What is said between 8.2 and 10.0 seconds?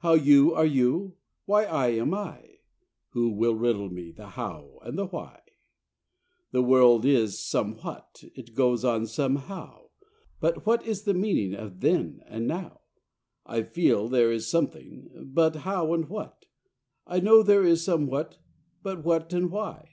it goes on somehow;